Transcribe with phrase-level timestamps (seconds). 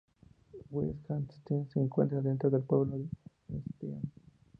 [0.71, 3.07] West Hempstead se encuentra dentro del pueblo de
[3.49, 4.01] Hempstead.